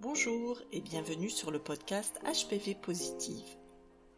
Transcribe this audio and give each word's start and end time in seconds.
Bonjour 0.00 0.60
et 0.70 0.80
bienvenue 0.80 1.28
sur 1.28 1.50
le 1.50 1.58
podcast 1.58 2.20
HPV 2.22 2.76
Positive, 2.76 3.56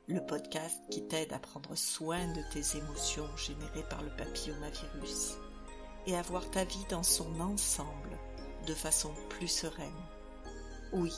le 0.08 0.20
podcast 0.20 0.78
qui 0.90 1.08
t'aide 1.08 1.32
à 1.32 1.38
prendre 1.38 1.74
soin 1.74 2.30
de 2.34 2.42
tes 2.52 2.76
émotions 2.76 3.26
générées 3.38 3.88
par 3.88 4.02
le 4.02 4.10
papillomavirus 4.14 5.38
et 6.06 6.14
à 6.14 6.20
voir 6.20 6.50
ta 6.50 6.64
vie 6.64 6.84
dans 6.90 7.02
son 7.02 7.40
ensemble 7.40 8.10
de 8.66 8.74
façon 8.74 9.10
plus 9.30 9.48
sereine. 9.48 9.88
Oui, 10.92 11.14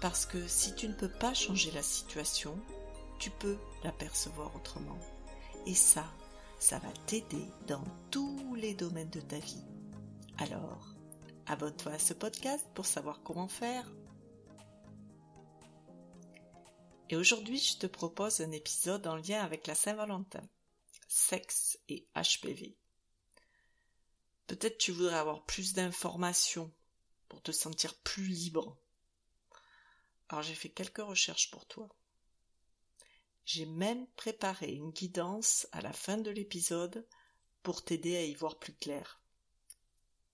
parce 0.00 0.24
que 0.24 0.46
si 0.46 0.72
tu 0.76 0.86
ne 0.86 0.94
peux 0.94 1.10
pas 1.10 1.34
changer 1.34 1.72
la 1.72 1.82
situation, 1.82 2.56
tu 3.18 3.30
peux 3.30 3.58
l'apercevoir 3.82 4.54
autrement. 4.54 5.00
Et 5.66 5.74
ça, 5.74 6.04
ça 6.60 6.78
va 6.78 6.92
t'aider 7.06 7.44
dans 7.66 7.82
tous 8.12 8.54
les 8.54 8.74
domaines 8.74 9.10
de 9.10 9.20
ta 9.20 9.40
vie. 9.40 9.64
Alors, 10.38 10.94
abonne-toi 11.46 11.92
à 11.92 11.98
ce 11.98 12.14
podcast 12.14 12.66
pour 12.74 12.86
savoir 12.86 13.22
comment 13.22 13.48
faire. 13.48 13.90
Et 17.08 17.16
aujourd'hui, 17.16 17.58
je 17.58 17.78
te 17.78 17.86
propose 17.86 18.40
un 18.40 18.52
épisode 18.52 19.06
en 19.06 19.16
lien 19.16 19.42
avec 19.42 19.66
la 19.66 19.74
Saint-Valentin, 19.74 20.42
sexe 21.08 21.78
et 21.88 22.06
HPV. 22.14 22.76
Peut-être 24.46 24.78
tu 24.78 24.92
voudrais 24.92 25.18
avoir 25.18 25.44
plus 25.44 25.72
d'informations 25.72 26.72
pour 27.28 27.42
te 27.42 27.52
sentir 27.52 27.94
plus 28.00 28.24
libre. 28.24 28.76
Alors 30.28 30.42
j'ai 30.42 30.54
fait 30.54 30.68
quelques 30.68 30.98
recherches 30.98 31.50
pour 31.50 31.66
toi. 31.66 31.88
J'ai 33.44 33.66
même 33.66 34.06
préparé 34.16 34.72
une 34.72 34.90
guidance 34.90 35.66
à 35.72 35.80
la 35.80 35.92
fin 35.92 36.18
de 36.18 36.30
l'épisode 36.30 37.04
pour 37.62 37.84
t'aider 37.84 38.16
à 38.16 38.22
y 38.22 38.34
voir 38.34 38.58
plus 38.58 38.74
clair. 38.74 39.19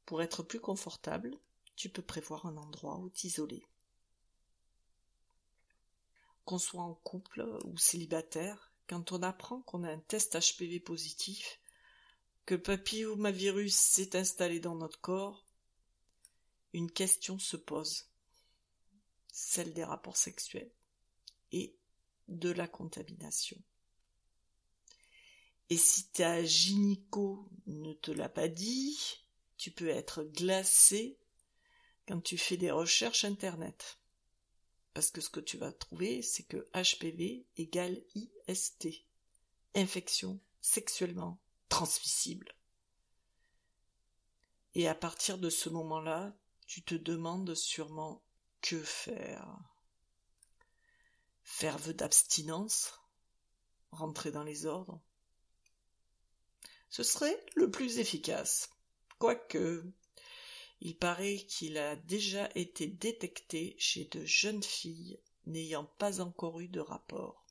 Pour 0.06 0.22
être 0.22 0.42
plus 0.42 0.60
confortable, 0.60 1.36
tu 1.74 1.88
peux 1.88 2.02
prévoir 2.02 2.46
un 2.46 2.56
endroit 2.56 2.98
où 2.98 3.10
t'isoler. 3.10 3.66
Qu'on 6.44 6.58
soit 6.58 6.82
en 6.82 6.94
couple 6.94 7.46
ou 7.64 7.76
célibataire, 7.76 8.72
quand 8.86 9.10
on 9.10 9.22
apprend 9.22 9.62
qu'on 9.62 9.82
a 9.82 9.90
un 9.90 9.98
test 9.98 10.38
HPV 10.38 10.78
positif, 10.80 11.60
que 12.46 12.54
papillomavirus 12.54 13.74
s'est 13.74 14.16
installé 14.16 14.60
dans 14.60 14.76
notre 14.76 15.00
corps, 15.00 15.44
une 16.72 16.90
question 16.90 17.40
se 17.40 17.56
pose, 17.56 18.06
celle 19.32 19.74
des 19.74 19.84
rapports 19.84 20.16
sexuels 20.16 20.70
et 21.50 21.76
de 22.28 22.50
la 22.50 22.68
contamination. 22.68 23.60
Et 25.68 25.76
si 25.76 26.08
ta 26.10 26.44
gynéco 26.44 27.50
ne 27.66 27.92
te 27.92 28.12
l'a 28.12 28.28
pas 28.28 28.46
dit, 28.46 29.25
tu 29.56 29.70
peux 29.70 29.88
être 29.88 30.22
glacé 30.22 31.18
quand 32.06 32.20
tu 32.20 32.38
fais 32.38 32.56
des 32.56 32.70
recherches 32.70 33.24
internet. 33.24 33.98
Parce 34.94 35.10
que 35.10 35.20
ce 35.20 35.30
que 35.30 35.40
tu 35.40 35.58
vas 35.58 35.72
trouver, 35.72 36.22
c'est 36.22 36.44
que 36.44 36.68
HPV 36.74 37.46
égale 37.56 38.02
IST. 38.14 38.88
Infection 39.74 40.40
sexuellement 40.60 41.38
transmissible. 41.68 42.54
Et 44.74 44.88
à 44.88 44.94
partir 44.94 45.38
de 45.38 45.50
ce 45.50 45.68
moment-là, 45.68 46.34
tu 46.66 46.82
te 46.82 46.94
demandes 46.94 47.54
sûrement 47.54 48.22
que 48.60 48.82
faire. 48.82 49.58
Faire 51.42 51.78
vœu 51.78 51.94
d'abstinence 51.94 53.00
Rentrer 53.92 54.32
dans 54.32 54.42
les 54.42 54.66
ordres 54.66 55.00
Ce 56.90 57.02
serait 57.02 57.44
le 57.54 57.70
plus 57.70 57.98
efficace. 57.98 58.75
Quoique, 59.18 59.84
il 60.80 60.96
paraît 60.96 61.38
qu'il 61.48 61.78
a 61.78 61.96
déjà 61.96 62.48
été 62.54 62.86
détecté 62.86 63.76
chez 63.78 64.04
de 64.04 64.24
jeunes 64.24 64.62
filles 64.62 65.18
n'ayant 65.46 65.84
pas 65.98 66.20
encore 66.20 66.60
eu 66.60 66.68
de 66.68 66.80
rapport. 66.80 67.46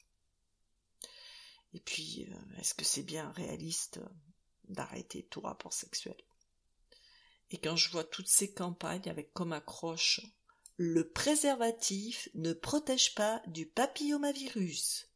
Et 1.74 1.80
puis, 1.80 2.28
euh, 2.30 2.60
est-ce 2.60 2.74
que 2.74 2.86
c'est 2.86 3.04
bien 3.04 3.32
réaliste 3.32 4.00
d'arrêter 4.70 5.24
tout 5.24 5.42
rapport 5.42 5.74
sexuel? 5.74 6.16
Et 7.52 7.58
quand 7.58 7.76
je 7.76 7.92
vois 7.92 8.04
toutes 8.04 8.28
ces 8.28 8.54
campagnes 8.54 9.10
avec 9.10 9.34
comme 9.34 9.54
accroche 9.54 10.22
le 10.78 11.10
préservatif 11.10 12.28
ne 12.34 12.52
protège 12.52 13.16
pas 13.16 13.42
du 13.48 13.66
papillomavirus. 13.66 15.10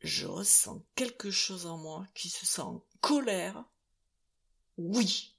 Je 0.00 0.26
ressens 0.26 0.84
quelque 0.94 1.30
chose 1.30 1.64
en 1.64 1.78
moi 1.78 2.06
qui 2.14 2.28
se 2.28 2.44
sent 2.44 2.60
en 2.60 2.84
colère 3.00 3.64
oui, 4.78 5.34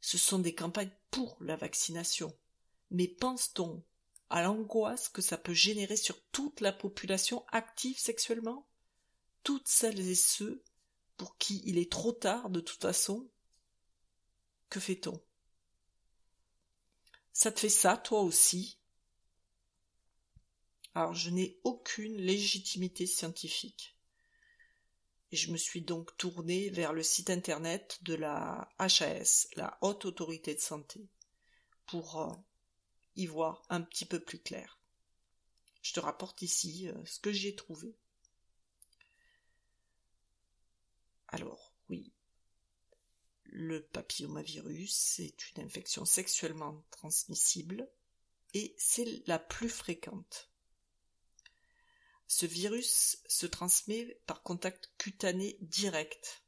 ce 0.00 0.18
sont 0.18 0.38
des 0.38 0.54
campagnes 0.54 0.92
pour 1.10 1.36
la 1.40 1.56
vaccination. 1.56 2.36
Mais 2.90 3.08
pense-t-on 3.08 3.82
à 4.30 4.42
l'angoisse 4.42 5.08
que 5.08 5.22
ça 5.22 5.38
peut 5.38 5.54
générer 5.54 5.96
sur 5.96 6.20
toute 6.32 6.60
la 6.60 6.72
population 6.72 7.44
active 7.52 7.98
sexuellement? 7.98 8.66
Toutes 9.42 9.68
celles 9.68 10.00
et 10.00 10.14
ceux 10.14 10.62
pour 11.16 11.36
qui 11.38 11.62
il 11.64 11.78
est 11.78 11.90
trop 11.90 12.12
tard 12.12 12.50
de 12.50 12.60
toute 12.60 12.80
façon 12.80 13.28
Que 14.70 14.80
fait-on? 14.80 15.20
Ça 17.32 17.52
te 17.52 17.60
fait 17.60 17.68
ça, 17.68 17.96
toi 17.96 18.20
aussi? 18.20 18.78
Alors 20.94 21.14
je 21.14 21.30
n'ai 21.30 21.58
aucune 21.64 22.16
légitimité 22.16 23.06
scientifique 23.06 23.93
je 25.32 25.50
me 25.50 25.56
suis 25.56 25.82
donc 25.82 26.16
tournée 26.16 26.70
vers 26.70 26.92
le 26.92 27.02
site 27.02 27.30
internet 27.30 27.98
de 28.02 28.14
la 28.14 28.68
HAS, 28.78 29.48
la 29.56 29.76
Haute 29.80 30.04
Autorité 30.04 30.54
de 30.54 30.60
Santé, 30.60 31.08
pour 31.86 32.20
euh, 32.20 32.32
y 33.16 33.26
voir 33.26 33.62
un 33.68 33.82
petit 33.82 34.04
peu 34.04 34.20
plus 34.20 34.38
clair. 34.38 34.78
Je 35.82 35.92
te 35.92 36.00
rapporte 36.00 36.42
ici 36.42 36.88
euh, 36.88 37.04
ce 37.04 37.18
que 37.20 37.32
j'ai 37.32 37.54
trouvé. 37.54 37.94
Alors, 41.28 41.74
oui, 41.88 42.12
le 43.44 43.82
papillomavirus 43.82 45.18
est 45.20 45.50
une 45.50 45.64
infection 45.64 46.04
sexuellement 46.04 46.84
transmissible 46.90 47.88
et 48.54 48.74
c'est 48.78 49.22
la 49.26 49.38
plus 49.38 49.68
fréquente. 49.68 50.53
Ce 52.36 52.46
virus 52.46 53.22
se 53.28 53.46
transmet 53.46 54.20
par 54.26 54.42
contact 54.42 54.90
cutané 54.98 55.56
direct. 55.60 56.42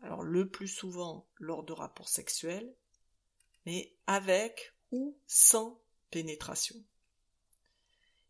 Alors 0.00 0.22
le 0.22 0.48
plus 0.48 0.68
souvent 0.68 1.26
lors 1.38 1.64
de 1.64 1.72
rapports 1.72 2.08
sexuels, 2.08 2.72
mais 3.66 3.92
avec 4.06 4.72
ou 4.92 5.18
sans 5.26 5.82
pénétration. 6.12 6.76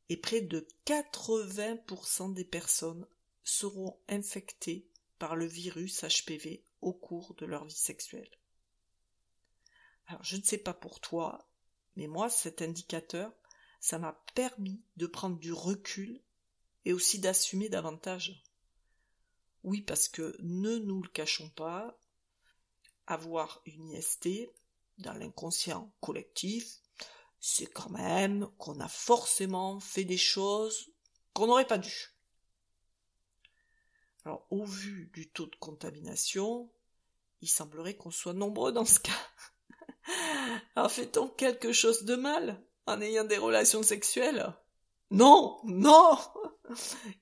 Et 0.09 0.17
près 0.17 0.41
de 0.41 0.67
80% 0.87 2.33
des 2.33 2.47
personnes 2.47 3.07
seront 3.45 4.01
infectées 4.09 4.89
par 5.19 5.37
le 5.37 5.45
virus 5.45 6.05
HPV 6.05 6.65
au 6.81 6.95
cours 6.95 7.35
de 7.35 7.45
leur 7.45 7.67
vie 7.67 7.75
sexuelle. 7.75 8.31
Alors 10.07 10.25
je 10.25 10.39
ne 10.39 10.43
sais 10.43 10.57
pas 10.57 10.73
pour 10.73 11.01
toi, 11.01 11.47
mais 11.97 12.07
moi 12.07 12.31
cet 12.31 12.63
indicateur, 12.63 13.31
ça 13.79 13.99
m'a 13.99 14.25
permis 14.35 14.81
de 14.97 15.07
prendre 15.07 15.39
du 15.39 15.53
recul 15.53 16.23
et 16.85 16.93
aussi 16.93 17.19
d'assumer 17.19 17.69
davantage. 17.69 18.43
Oui, 19.63 19.83
parce 19.83 20.09
que 20.09 20.37
ne 20.41 20.79
nous 20.79 21.03
le 21.03 21.09
cachons 21.09 21.51
pas, 21.51 21.99
avoir 23.07 23.61
une 23.67 23.91
IST 23.91 24.29
dans 24.99 25.13
l'inconscient 25.15 25.93
collectif, 26.01 26.79
c'est 27.41 27.67
quand 27.67 27.91
même 27.91 28.49
qu'on 28.59 28.81
a 28.81 28.89
forcément 28.89 29.81
fait 29.81 30.05
des 30.05 30.19
choses 30.19 30.91
qu'on 31.33 31.47
n'aurait 31.47 31.67
pas 31.67 31.79
dû. 31.79 32.15
Alors, 34.25 34.47
au 34.51 34.65
vu 34.65 35.11
du 35.15 35.31
taux 35.31 35.47
de 35.47 35.57
contamination, 35.57 36.71
il 37.41 37.49
semblerait 37.49 37.97
qu'on 37.97 38.11
soit 38.11 38.35
nombreux 38.35 38.73
dans 38.73 38.85
ce 38.85 39.01
cas. 39.01 39.13
Alors, 40.77 40.91
fait-on 40.91 41.29
quelque 41.29 41.73
chose 41.73 42.05
de 42.05 42.17
mal 42.17 42.63
en 42.87 43.01
ayant 43.01 43.25
des 43.25 43.39
relations 43.39 43.83
sexuelles? 43.83 44.55
Non, 45.11 45.61
non 45.65 46.19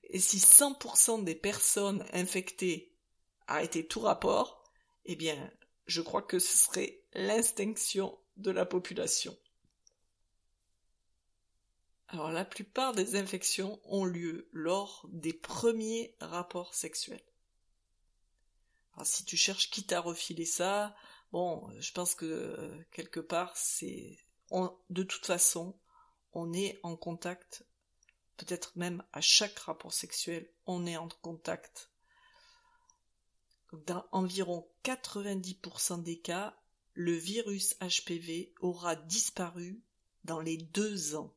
et 0.03 0.19
si 0.19 0.37
100% 0.37 1.23
des 1.23 1.35
personnes 1.35 2.05
infectées 2.13 2.93
arrêtaient 3.47 3.85
tout 3.85 4.01
rapport, 4.01 4.63
eh 5.05 5.15
bien, 5.15 5.51
je 5.87 6.01
crois 6.01 6.21
que 6.21 6.39
ce 6.39 6.55
serait 6.57 7.01
l'extinction 7.13 8.17
de 8.37 8.51
la 8.51 8.65
population. 8.65 9.35
Alors, 12.07 12.31
la 12.31 12.45
plupart 12.45 12.93
des 12.93 13.15
infections 13.15 13.79
ont 13.83 14.05
lieu 14.05 14.49
lors 14.51 15.07
des 15.11 15.33
premiers 15.33 16.15
rapports 16.19 16.73
sexuels. 16.73 17.23
Alors, 18.93 19.05
si 19.05 19.25
tu 19.25 19.37
cherches 19.37 19.69
qui 19.69 19.83
t'a 19.85 19.99
refilé 19.99 20.45
ça, 20.45 20.95
bon, 21.31 21.69
je 21.79 21.91
pense 21.91 22.15
que 22.15 22.25
euh, 22.25 22.83
quelque 22.91 23.19
part, 23.19 23.55
c'est, 23.55 24.17
de 24.89 25.03
toute 25.03 25.25
façon, 25.25 25.79
on 26.33 26.51
est 26.53 26.79
en 26.81 26.95
contact 26.95 27.65
peut-être 28.39 28.71
même 28.77 29.03
à 29.11 29.21
chaque 29.21 29.59
rapport 29.59 29.93
sexuel, 29.93 30.49
on 30.65 30.85
est 30.85 30.97
en 30.97 31.09
contact. 31.21 31.91
Dans 33.85 34.05
environ 34.11 34.67
90% 34.83 36.01
des 36.01 36.19
cas, 36.19 36.57
le 36.93 37.13
virus 37.13 37.75
HPV 37.81 38.53
aura 38.61 38.95
disparu 38.95 39.81
dans 40.23 40.39
les 40.39 40.57
deux 40.57 41.15
ans. 41.15 41.35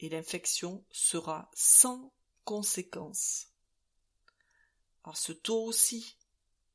Et 0.00 0.08
l'infection 0.08 0.84
sera 0.90 1.50
sans 1.54 2.12
conséquence. 2.44 3.48
Alors 5.04 5.16
ce 5.16 5.32
taux 5.32 5.64
aussi, 5.64 6.16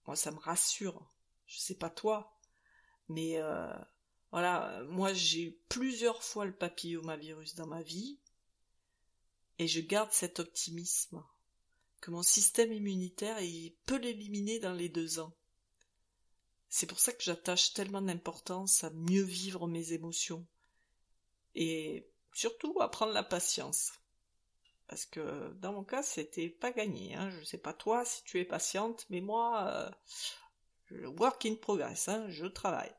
moi 0.05 0.15
ça 0.15 0.31
me 0.31 0.39
rassure. 0.39 1.09
Je 1.45 1.57
sais 1.57 1.75
pas 1.75 1.89
toi, 1.89 2.37
mais 3.07 3.37
euh, 3.37 3.73
voilà, 4.31 4.83
moi 4.89 5.13
j'ai 5.13 5.57
plusieurs 5.69 6.21
fois 6.21 6.45
le 6.45 6.55
papillomavirus 6.55 7.55
dans 7.55 7.67
ma 7.67 7.81
vie 7.81 8.19
et 9.59 9.68
je 9.68 9.81
garde 9.81 10.12
cet 10.12 10.39
optimisme 10.39 11.24
que 12.01 12.12
mon 12.12 12.24
système 12.24 12.71
immunitaire 12.71 13.38
peut 13.86 13.98
l'éliminer 13.98 14.59
dans 14.59 14.74
les 14.74 14.89
deux 14.89 15.19
ans. 15.19 15.33
C'est 16.69 16.86
pour 16.86 17.00
ça 17.00 17.12
que 17.13 17.24
j'attache 17.24 17.74
tellement 17.74 18.01
d'importance 18.01 18.83
à 18.83 18.89
mieux 18.92 19.24
vivre 19.24 19.68
mes 19.68 19.94
émotions 19.94 20.45
et 21.56 22.07
surtout 22.33 22.80
à 22.81 22.92
prendre 22.92 23.13
la 23.13 23.24
patience. 23.24 23.94
Parce 24.88 25.06
que 25.06 25.54
dans 25.56 25.74
mon 25.74 25.83
cas, 25.83 26.04
c'était 26.04 26.50
pas 26.50 26.71
gagné. 26.71 27.15
Hein. 27.15 27.30
Je 27.31 27.44
sais 27.44 27.57
pas 27.57 27.74
toi 27.74 28.06
si 28.06 28.24
tu 28.24 28.39
es 28.39 28.45
patiente, 28.45 29.06
mais 29.09 29.21
moi, 29.21 29.92
euh, 30.92 31.07
work 31.18 31.45
in 31.45 31.56
progress, 31.56 32.07
hein, 32.07 32.30
je 32.30 32.45
travaille. 32.45 32.95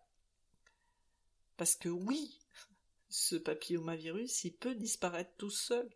Parce 1.57 1.77
que 1.77 1.89
oui, 1.89 2.39
ce 3.09 3.37
papillomavirus, 3.37 4.45
il 4.45 4.53
peut 4.53 4.75
disparaître 4.75 5.35
tout 5.39 5.51
seul. 5.51 5.89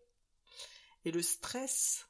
Et 1.04 1.10
le 1.10 1.22
stress, 1.22 2.06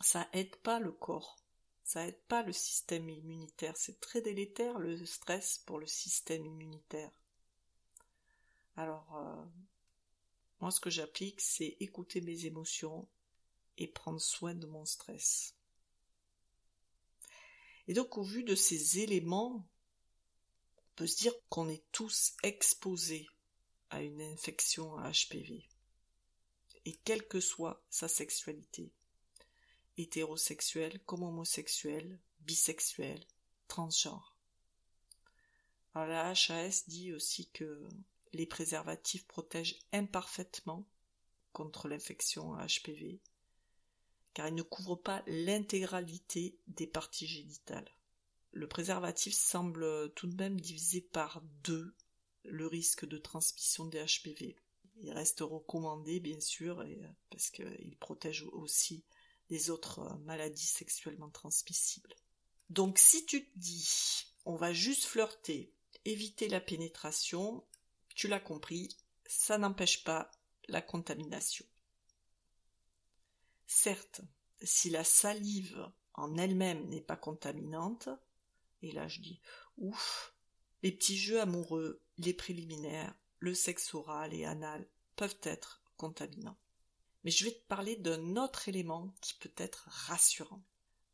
ça 0.00 0.28
aide 0.32 0.56
pas 0.56 0.80
le 0.80 0.92
corps. 0.92 1.36
Ça 1.84 2.06
aide 2.06 2.20
pas 2.28 2.42
le 2.42 2.52
système 2.52 3.08
immunitaire. 3.08 3.76
C'est 3.76 4.00
très 4.00 4.22
délétère 4.22 4.78
le 4.78 5.04
stress 5.04 5.58
pour 5.58 5.78
le 5.78 5.86
système 5.86 6.46
immunitaire. 6.46 7.12
Alors, 8.76 9.16
euh, 9.16 9.44
moi, 10.60 10.70
ce 10.70 10.80
que 10.80 10.90
j'applique, 10.90 11.40
c'est 11.40 11.76
écouter 11.80 12.20
mes 12.20 12.46
émotions 12.46 13.06
et 13.76 13.86
prendre 13.86 14.20
soin 14.20 14.54
de 14.54 14.66
mon 14.66 14.84
stress. 14.84 15.54
Et 17.86 17.92
donc, 17.92 18.16
au 18.16 18.22
vu 18.22 18.44
de 18.44 18.54
ces 18.54 19.00
éléments, 19.00 19.68
on 20.78 20.96
peut 20.96 21.06
se 21.06 21.18
dire 21.18 21.34
qu'on 21.50 21.68
est 21.68 21.84
tous 21.92 22.32
exposés 22.42 23.26
à 23.90 24.02
une 24.02 24.22
infection 24.22 24.96
HPV. 24.98 25.68
Et 26.86 26.92
quelle 26.92 27.26
que 27.26 27.40
soit 27.40 27.82
sa 27.90 28.08
sexualité, 28.08 28.92
hétérosexuel 29.96 31.00
comme 31.06 31.22
homosexuel, 31.22 32.18
bisexuel, 32.40 33.24
transgenre. 33.68 34.36
Alors 35.94 36.08
la 36.08 36.30
HAS 36.30 36.84
dit 36.88 37.12
aussi 37.12 37.48
que 37.50 37.88
les 38.32 38.46
préservatifs 38.46 39.26
protègent 39.26 39.78
imparfaitement 39.92 40.84
contre 41.52 41.88
l'infection 41.88 42.56
HPV, 42.56 43.20
car 44.34 44.48
ils 44.48 44.54
ne 44.54 44.62
couvrent 44.62 45.00
pas 45.00 45.22
l'intégralité 45.26 46.58
des 46.66 46.88
parties 46.88 47.28
génitales. 47.28 47.88
Le 48.50 48.68
préservatif 48.68 49.34
semble 49.34 50.12
tout 50.14 50.26
de 50.26 50.36
même 50.36 50.60
diviser 50.60 51.00
par 51.00 51.42
deux 51.62 51.94
le 52.44 52.66
risque 52.66 53.06
de 53.06 53.18
transmission 53.18 53.86
des 53.86 54.04
HPV. 54.04 54.56
Il 55.00 55.12
reste 55.12 55.40
recommandé, 55.40 56.20
bien 56.20 56.40
sûr, 56.40 56.84
parce 57.30 57.50
qu'il 57.50 57.96
protège 57.98 58.44
aussi 58.52 59.04
des 59.50 59.70
autres 59.70 60.16
maladies 60.24 60.66
sexuellement 60.66 61.30
transmissibles. 61.30 62.14
Donc 62.70 62.98
si 62.98 63.26
tu 63.26 63.44
te 63.44 63.58
dis, 63.58 64.26
on 64.46 64.56
va 64.56 64.72
juste 64.72 65.04
flirter, 65.04 65.72
éviter 66.04 66.48
la 66.48 66.60
pénétration, 66.60 67.64
tu 68.14 68.28
l'as 68.28 68.40
compris, 68.40 68.96
ça 69.26 69.58
n'empêche 69.58 70.04
pas 70.04 70.30
la 70.68 70.80
contamination. 70.80 71.66
Certes, 73.66 74.22
si 74.62 74.90
la 74.90 75.04
salive 75.04 75.90
en 76.14 76.36
elle-même 76.36 76.88
n'est 76.88 77.00
pas 77.00 77.16
contaminante, 77.16 78.08
et 78.82 78.92
là 78.92 79.08
je 79.08 79.20
dis 79.20 79.40
ouf, 79.76 80.34
les 80.82 80.92
petits 80.92 81.18
jeux 81.18 81.40
amoureux, 81.40 82.02
les 82.18 82.34
préliminaires, 82.34 83.14
le 83.44 83.52
sexe 83.52 83.92
oral 83.92 84.32
et 84.32 84.46
anal 84.46 84.88
peuvent 85.16 85.38
être 85.42 85.82
contaminants. 85.98 86.56
Mais 87.24 87.30
je 87.30 87.44
vais 87.44 87.52
te 87.52 87.66
parler 87.66 87.94
d'un 87.96 88.36
autre 88.36 88.70
élément 88.70 89.14
qui 89.20 89.34
peut 89.34 89.52
être 89.58 89.86
rassurant. 89.90 90.62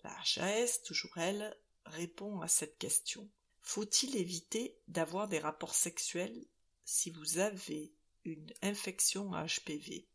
La 0.05 0.17
HAS, 0.37 0.83
toujours 0.85 1.19
elle, 1.19 1.57
répond 1.87 2.41
à 2.41 2.47
cette 2.47 2.79
question. 2.79 3.29
Faut-il 3.63 4.17
éviter 4.17 4.79
d'avoir 4.87 5.27
des 5.27 5.41
rapports 5.41 5.75
sexuels 5.75 6.47
si 6.85 7.11
vous 7.11 7.39
avez 7.39 7.93
une 8.25 8.53
infection 8.63 9.33
à 9.33 9.47
HPV 9.47 10.07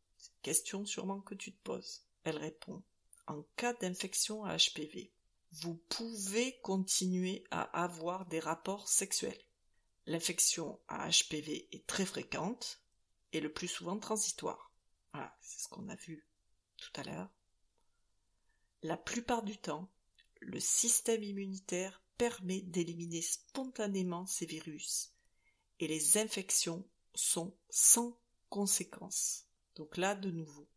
Question 0.42 0.86
sûrement 0.86 1.20
que 1.20 1.36
tu 1.36 1.52
te 1.52 1.64
poses. 1.64 2.06
Elle 2.24 2.38
répond. 2.38 2.82
En 3.28 3.44
cas 3.58 3.74
d'infection 3.74 4.46
à 4.46 4.56
HPV, 4.56 5.12
vous 5.52 5.76
pouvez 5.90 6.58
continuer 6.62 7.44
à 7.52 7.64
avoir 7.84 8.26
des 8.26 8.40
rapports 8.40 8.88
sexuels. 8.88 9.45
L'infection 10.08 10.80
à 10.88 11.10
HPV 11.10 11.68
est 11.72 11.88
très 11.88 12.06
fréquente 12.06 12.82
et 13.34 13.40
le 13.40 13.52
plus 13.52 13.68
souvent 13.68 13.98
transitoire. 13.98 14.72
Voilà, 15.14 15.36
c'est 15.42 15.64
ce 15.64 15.68
qu'on 15.68 15.90
a 15.90 15.96
vu 15.96 16.28
tout 16.78 16.92
à 17.00 17.04
l'heure. 17.04 17.30
La 18.84 18.98
plupart 18.98 19.44
du 19.44 19.58
temps, 19.58 19.90
le 20.42 20.60
système 20.60 21.24
immunitaire 21.24 22.04
permet 22.18 22.62
d'éliminer 22.62 23.22
spontanément 23.22 24.26
ces 24.26 24.46
virus 24.46 25.14
et 25.80 25.88
les 25.88 26.18
infections 26.18 26.88
sont 27.14 27.58
sans 27.70 28.20
conséquence. 28.50 29.48
Donc 29.76 29.98
là, 29.98 30.16
de 30.16 30.30
nouveau, 30.30 30.70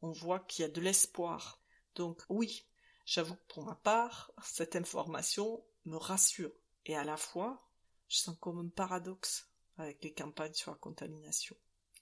on 0.00 0.12
voit 0.12 0.40
qu'il 0.40 0.62
y 0.62 0.66
a 0.66 0.70
de 0.70 0.80
l'espoir. 0.80 1.60
Donc 1.94 2.22
oui, 2.28 2.66
j'avoue 3.04 3.34
que 3.34 3.46
pour 3.48 3.64
ma 3.64 3.74
part, 3.74 4.32
cette 4.42 4.76
information 4.76 5.64
me 5.84 5.96
rassure. 5.96 6.52
Et 6.84 6.96
à 6.96 7.04
la 7.04 7.16
fois, 7.16 7.65
je 8.08 8.18
sens 8.18 8.36
comme 8.40 8.58
un 8.58 8.68
paradoxe 8.68 9.48
avec 9.78 10.02
les 10.02 10.12
campagnes 10.12 10.54
sur 10.54 10.70
la 10.70 10.78
contamination. 10.78 11.56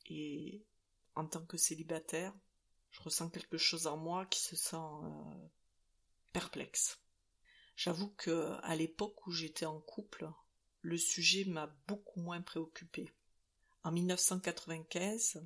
Et 0.07 0.65
en 1.15 1.27
tant 1.27 1.45
que 1.45 1.57
célibataire, 1.57 2.35
je 2.91 3.03
ressens 3.03 3.31
quelque 3.31 3.59
chose 3.59 3.87
en 3.87 3.97
moi 3.97 4.27
qui 4.27 4.41
se 4.41 4.57
sent 4.57 4.77
euh, 4.77 5.49
perplexe. 6.33 7.01
J'avoue 7.77 8.11
que 8.11 8.57
à 8.63 8.77
l'époque 8.77 9.27
où 9.27 9.33
j'étais 9.33 9.67
en 9.67 9.81
couple, 9.81 10.31
le 10.83 10.99
sujet 10.99 11.45
m'a 11.45 11.67
beaucoup 11.89 12.21
moins 12.21 12.41
préoccupé. 12.41 13.13
En 13.83 13.91
1995, 13.91 15.43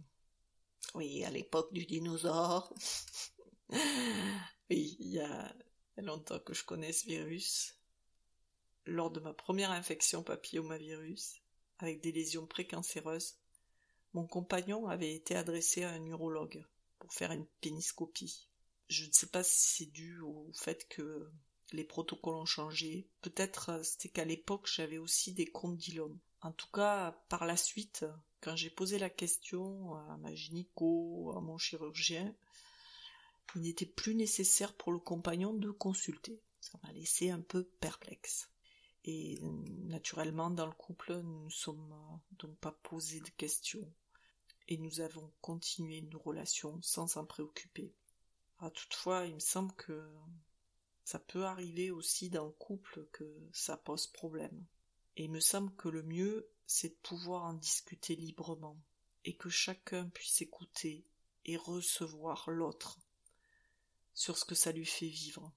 oui, 0.94 1.24
à 1.24 1.30
l'époque 1.30 1.72
du 1.72 1.86
dinosaure, 1.86 2.72
oui, 4.70 4.96
il 5.00 5.08
y 5.08 5.20
a 5.20 5.54
longtemps 5.96 6.38
que 6.40 6.54
je 6.54 6.64
connais 6.64 6.92
ce 6.92 7.06
virus, 7.06 7.77
lors 8.88 9.10
de 9.10 9.20
ma 9.20 9.34
première 9.34 9.70
infection 9.70 10.22
papillomavirus, 10.22 11.42
avec 11.78 12.00
des 12.00 12.12
lésions 12.12 12.46
précancéreuses, 12.46 13.36
mon 14.14 14.26
compagnon 14.26 14.88
avait 14.88 15.14
été 15.14 15.36
adressé 15.36 15.84
à 15.84 15.90
un 15.90 16.04
urologue 16.06 16.64
pour 16.98 17.12
faire 17.12 17.30
une 17.32 17.46
péniscopie. 17.60 18.48
Je 18.88 19.04
ne 19.04 19.12
sais 19.12 19.26
pas 19.26 19.42
si 19.42 19.84
c'est 19.84 19.92
dû 19.92 20.20
au 20.20 20.50
fait 20.54 20.88
que 20.88 21.30
les 21.72 21.84
protocoles 21.84 22.34
ont 22.34 22.46
changé. 22.46 23.06
Peut-être 23.20 23.70
euh, 23.70 23.82
c'était 23.82 24.08
qu'à 24.08 24.24
l'époque 24.24 24.66
j'avais 24.66 24.98
aussi 24.98 25.34
des 25.34 25.46
condylomes. 25.46 26.18
En 26.40 26.52
tout 26.52 26.70
cas, 26.72 27.12
par 27.28 27.44
la 27.44 27.56
suite, 27.56 28.06
quand 28.40 28.56
j'ai 28.56 28.70
posé 28.70 28.98
la 28.98 29.10
question 29.10 29.94
à 29.94 30.16
ma 30.18 30.34
gynéco, 30.34 31.34
à 31.36 31.40
mon 31.40 31.58
chirurgien, 31.58 32.34
il 33.54 33.62
n'était 33.62 33.86
plus 33.86 34.14
nécessaire 34.14 34.74
pour 34.74 34.92
le 34.92 34.98
compagnon 34.98 35.52
de 35.52 35.70
consulter. 35.70 36.40
Ça 36.60 36.78
m'a 36.82 36.92
laissé 36.92 37.30
un 37.30 37.40
peu 37.40 37.64
perplexe. 37.80 38.48
Et 39.04 39.38
naturellement, 39.42 40.50
dans 40.50 40.66
le 40.66 40.72
couple, 40.72 41.14
nous 41.14 41.44
ne 41.44 41.50
sommes 41.50 41.94
donc 42.32 42.56
pas 42.58 42.72
posé 42.72 43.20
de 43.20 43.30
questions. 43.30 43.90
Et 44.68 44.76
nous 44.76 45.00
avons 45.00 45.32
continué 45.40 46.02
nos 46.02 46.18
relations 46.18 46.80
sans 46.82 47.06
s'en 47.06 47.24
préoccuper. 47.24 47.94
Ah, 48.58 48.70
toutefois, 48.70 49.24
il 49.26 49.34
me 49.34 49.40
semble 49.40 49.72
que 49.74 50.06
ça 51.04 51.18
peut 51.18 51.46
arriver 51.46 51.90
aussi 51.90 52.28
dans 52.28 52.44
le 52.44 52.50
couple 52.50 53.06
que 53.12 53.24
ça 53.52 53.76
pose 53.78 54.08
problème. 54.08 54.66
Et 55.16 55.24
il 55.24 55.30
me 55.30 55.40
semble 55.40 55.74
que 55.76 55.88
le 55.88 56.02
mieux, 56.02 56.50
c'est 56.66 56.90
de 56.90 56.98
pouvoir 57.02 57.44
en 57.44 57.54
discuter 57.54 58.14
librement, 58.14 58.78
et 59.24 59.34
que 59.34 59.48
chacun 59.48 60.08
puisse 60.10 60.42
écouter 60.42 61.06
et 61.46 61.56
recevoir 61.56 62.50
l'autre 62.50 62.98
sur 64.12 64.36
ce 64.36 64.44
que 64.44 64.54
ça 64.54 64.70
lui 64.70 64.84
fait 64.84 65.08
vivre, 65.08 65.50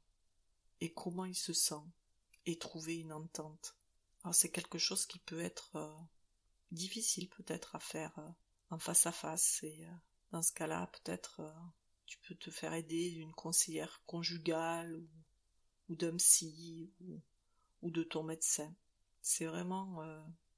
et 0.79 0.93
comment 0.93 1.25
il 1.25 1.36
se 1.36 1.51
sent, 1.51 1.83
et 2.45 2.57
trouver 2.57 2.98
une 2.98 3.13
entente. 3.13 3.75
Alors 4.24 4.36
c'est 4.36 4.51
quelque 4.51 4.77
chose 4.77 5.05
qui 5.05 5.19
peut 5.19 5.41
être 5.41 5.75
euh, 5.75 5.98
difficile 6.71 7.29
peut-être 7.29 7.75
à 7.75 7.79
faire 7.79 8.17
euh, 8.19 8.29
en 8.69 8.79
face 8.79 9.05
à 9.05 9.12
face 9.12 9.63
et 9.63 9.86
euh, 9.86 9.91
dans 10.31 10.41
ce 10.41 10.53
cas-là 10.53 10.89
peut-être 10.93 11.41
tu 12.05 12.17
peux 12.19 12.36
te 12.36 12.51
faire 12.51 12.74
aider 12.74 13.12
d'une 13.12 13.33
conseillère 13.33 14.03
conjugale 14.05 14.95
ou, 14.95 15.10
ou 15.89 15.95
d'un 15.95 16.15
psy 16.17 16.91
ou, 17.01 17.21
ou, 17.81 17.91
de 17.91 18.03
ton 18.03 18.24
médecin. 18.24 18.74
C'est 19.21 19.45
vraiment 19.45 20.03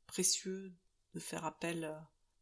précieux 0.07 0.73
de 1.13 1.19
faire 1.19 1.45
appel 1.45 1.95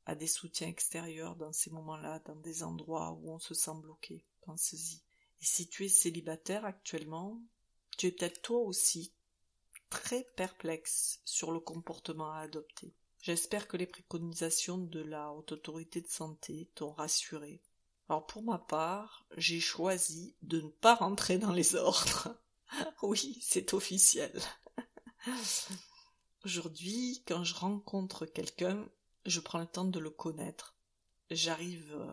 à 0.05 0.15
des 0.15 0.27
soutiens 0.27 0.67
extérieurs 0.67 1.35
dans 1.35 1.51
ces 1.51 1.69
moments-là, 1.71 2.19
dans 2.19 2.35
des 2.35 2.63
endroits 2.63 3.11
où 3.11 3.31
on 3.31 3.39
se 3.39 3.53
sent 3.53 3.75
bloqué. 3.81 4.25
Pense-y. 4.41 5.01
Et 5.41 5.45
si 5.45 5.67
tu 5.67 5.85
es 5.85 5.89
célibataire 5.89 6.65
actuellement, 6.65 7.41
tu 7.97 8.07
es 8.07 8.11
peut-être 8.11 8.41
toi 8.41 8.59
aussi 8.59 9.13
très 9.91 10.23
perplexe 10.35 11.19
sur 11.25 11.51
le 11.51 11.59
comportement 11.59 12.31
à 12.31 12.39
adopter. 12.39 12.95
J'espère 13.21 13.67
que 13.67 13.77
les 13.77 13.85
préconisations 13.85 14.79
de 14.79 15.01
la 15.01 15.31
haute 15.31 15.51
autorité 15.51 16.01
de 16.01 16.07
santé 16.07 16.71
t'ont 16.73 16.91
rassuré. 16.93 17.61
Alors 18.09 18.25
pour 18.25 18.41
ma 18.41 18.57
part, 18.57 19.27
j'ai 19.37 19.59
choisi 19.59 20.35
de 20.41 20.61
ne 20.61 20.69
pas 20.69 20.95
rentrer 20.95 21.37
dans 21.37 21.51
les 21.51 21.75
ordres. 21.75 22.35
oui, 23.03 23.37
c'est 23.41 23.75
officiel. 23.75 24.41
Aujourd'hui, 26.45 27.21
quand 27.27 27.43
je 27.43 27.53
rencontre 27.53 28.25
quelqu'un, 28.25 28.89
je 29.25 29.39
prends 29.39 29.59
le 29.59 29.67
temps 29.67 29.85
de 29.85 29.99
le 29.99 30.09
connaître. 30.09 30.75
J'arrive 31.29 31.93
euh, 31.93 32.11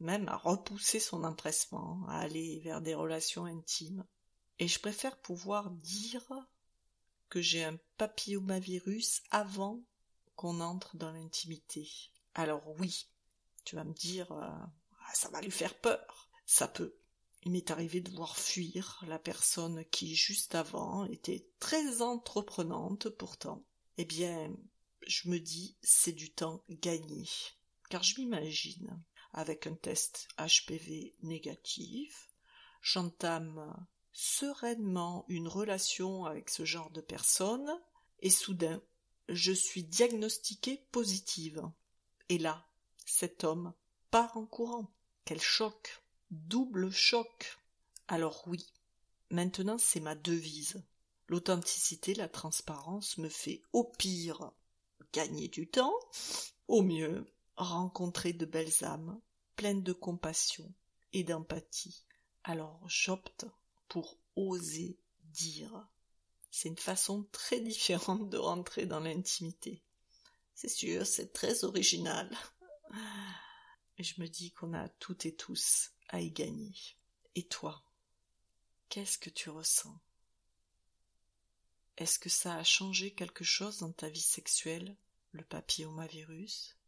même 0.00 0.28
à 0.28 0.36
repousser 0.36 1.00
son 1.00 1.24
empressement, 1.24 2.00
à 2.08 2.18
aller 2.20 2.60
vers 2.60 2.80
des 2.80 2.94
relations 2.94 3.44
intimes. 3.44 4.06
Et 4.58 4.68
je 4.68 4.80
préfère 4.80 5.18
pouvoir 5.18 5.70
dire 5.70 6.26
j'ai 7.40 7.64
un 7.64 7.78
papillomavirus 7.96 9.22
avant 9.30 9.80
qu'on 10.36 10.60
entre 10.60 10.96
dans 10.96 11.12
l'intimité. 11.12 11.88
Alors 12.34 12.62
oui, 12.78 13.08
tu 13.64 13.76
vas 13.76 13.84
me 13.84 13.94
dire, 13.94 14.32
euh, 14.32 14.40
ah, 14.42 15.14
ça 15.14 15.28
va 15.30 15.40
lui 15.40 15.50
faire 15.50 15.74
peur. 15.74 16.28
Ça 16.46 16.68
peut. 16.68 16.94
Il 17.44 17.52
m'est 17.52 17.70
arrivé 17.70 18.00
de 18.00 18.10
voir 18.10 18.36
fuir 18.36 19.02
la 19.06 19.18
personne 19.18 19.84
qui, 19.86 20.14
juste 20.14 20.54
avant, 20.54 21.04
était 21.06 21.46
très 21.58 22.02
entreprenante 22.02 23.08
pourtant. 23.08 23.64
Eh 23.98 24.04
bien, 24.04 24.54
je 25.06 25.28
me 25.28 25.38
dis, 25.38 25.76
c'est 25.82 26.12
du 26.12 26.32
temps 26.32 26.62
gagné. 26.68 27.28
Car 27.90 28.02
je 28.02 28.20
m'imagine, 28.20 29.02
avec 29.32 29.66
un 29.66 29.74
test 29.74 30.28
HPV 30.38 31.16
négatif, 31.22 32.28
j'entame 32.80 33.86
sereinement 34.12 35.24
une 35.28 35.48
relation 35.48 36.24
avec 36.24 36.50
ce 36.50 36.64
genre 36.64 36.90
de 36.90 37.00
personne, 37.00 37.70
et 38.20 38.30
soudain, 38.30 38.80
je 39.28 39.52
suis 39.52 39.84
diagnostiquée 39.84 40.86
positive. 40.92 41.62
Et 42.28 42.38
là, 42.38 42.66
cet 43.04 43.44
homme 43.44 43.72
part 44.10 44.36
en 44.36 44.46
courant. 44.46 44.92
Quel 45.24 45.40
choc. 45.40 46.02
Double 46.30 46.90
choc. 46.90 47.58
Alors 48.08 48.44
oui, 48.46 48.72
maintenant 49.30 49.78
c'est 49.78 50.00
ma 50.00 50.14
devise. 50.14 50.82
L'authenticité, 51.28 52.14
la 52.14 52.28
transparence 52.28 53.18
me 53.18 53.28
fait 53.28 53.62
au 53.72 53.84
pire 53.84 54.52
gagner 55.12 55.48
du 55.48 55.68
temps, 55.68 55.94
au 56.68 56.82
mieux 56.82 57.26
rencontrer 57.56 58.32
de 58.32 58.46
belles 58.46 58.84
âmes, 58.84 59.20
pleines 59.56 59.82
de 59.82 59.92
compassion 59.92 60.72
et 61.12 61.22
d'empathie. 61.22 62.04
Alors 62.44 62.80
j'opte 62.86 63.46
pour 63.92 64.18
oser 64.36 64.96
dire. 65.34 65.86
C'est 66.50 66.70
une 66.70 66.78
façon 66.78 67.24
très 67.24 67.60
différente 67.60 68.30
de 68.30 68.38
rentrer 68.38 68.86
dans 68.86 69.00
l'intimité. 69.00 69.82
C'est 70.54 70.70
sûr, 70.70 71.06
c'est 71.06 71.34
très 71.34 71.64
original. 71.64 72.34
Et 73.98 74.02
je 74.02 74.18
me 74.18 74.28
dis 74.28 74.50
qu'on 74.52 74.72
a 74.72 74.88
toutes 74.88 75.26
et 75.26 75.36
tous 75.36 75.90
à 76.08 76.22
y 76.22 76.30
gagner. 76.30 76.74
Et 77.34 77.46
toi, 77.46 77.84
qu'est-ce 78.88 79.18
que 79.18 79.28
tu 79.28 79.50
ressens? 79.50 80.00
Est-ce 81.98 82.18
que 82.18 82.30
ça 82.30 82.54
a 82.54 82.64
changé 82.64 83.12
quelque 83.12 83.44
chose 83.44 83.80
dans 83.80 83.92
ta 83.92 84.08
vie 84.08 84.22
sexuelle, 84.22 84.96
le 85.32 85.44
papillomavirus? 85.44 86.78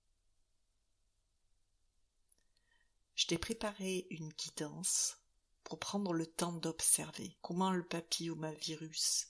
Je 3.15 3.27
t'ai 3.27 3.37
préparé 3.37 4.07
une 4.09 4.31
guidance 4.31 5.19
prendre 5.65 6.13
le 6.13 6.27
temps 6.27 6.53
d'observer 6.53 7.37
comment 7.43 7.71
le 7.71 7.85
papillomavirus 7.85 9.29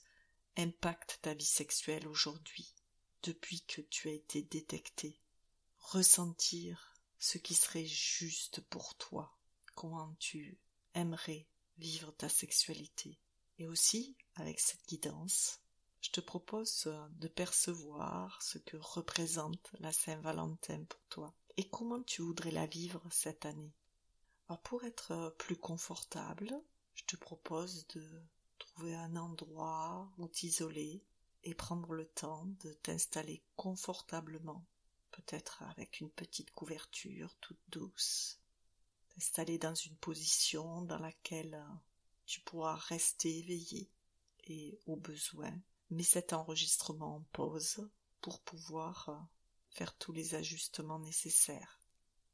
impacte 0.57 1.19
ta 1.21 1.33
vie 1.33 1.45
sexuelle 1.45 2.07
aujourd'hui, 2.07 2.73
depuis 3.23 3.61
que 3.61 3.81
tu 3.81 4.09
as 4.09 4.13
été 4.13 4.41
détecté. 4.43 5.19
Ressentir 5.79 6.93
ce 7.19 7.37
qui 7.37 7.55
serait 7.55 7.85
juste 7.85 8.61
pour 8.61 8.95
toi, 8.95 9.37
comment 9.73 10.13
tu 10.19 10.57
aimerais 10.93 11.47
vivre 11.77 12.11
ta 12.11 12.29
sexualité. 12.29 13.19
Et 13.57 13.67
aussi, 13.67 14.15
avec 14.35 14.59
cette 14.59 14.85
guidance, 14.87 15.59
je 16.01 16.11
te 16.11 16.21
propose 16.21 16.93
de 17.11 17.27
percevoir 17.27 18.41
ce 18.41 18.57
que 18.57 18.77
représente 18.77 19.71
la 19.79 19.91
Saint-Valentin 19.91 20.83
pour 20.85 21.01
toi 21.09 21.33
et 21.57 21.67
comment 21.69 22.03
tu 22.03 22.21
voudrais 22.21 22.51
la 22.51 22.67
vivre 22.67 23.01
cette 23.09 23.45
année. 23.45 23.73
Pour 24.63 24.83
être 24.83 25.35
plus 25.37 25.57
confortable, 25.57 26.61
je 26.93 27.03
te 27.05 27.15
propose 27.15 27.87
de 27.87 28.23
trouver 28.59 28.95
un 28.95 29.15
endroit 29.15 30.11
où 30.17 30.27
t'isoler 30.27 31.03
et 31.43 31.55
prendre 31.55 31.93
le 31.93 32.05
temps 32.05 32.45
de 32.63 32.73
t'installer 32.73 33.43
confortablement 33.55 34.65
peut-être 35.11 35.63
avec 35.63 35.99
une 35.99 36.09
petite 36.09 36.51
couverture 36.51 37.35
toute 37.41 37.59
douce, 37.69 38.39
t'installer 39.09 39.57
dans 39.57 39.75
une 39.75 39.95
position 39.97 40.81
dans 40.81 40.99
laquelle 40.99 41.63
tu 42.25 42.41
pourras 42.41 42.75
rester 42.75 43.39
éveillé 43.39 43.89
et 44.45 44.79
au 44.85 44.95
besoin, 44.95 45.53
mets 45.89 46.03
cet 46.03 46.33
enregistrement 46.33 47.15
en 47.15 47.21
pause 47.31 47.89
pour 48.21 48.41
pouvoir 48.41 49.27
faire 49.69 49.95
tous 49.97 50.11
les 50.11 50.35
ajustements 50.35 50.99
nécessaires. 50.99 51.79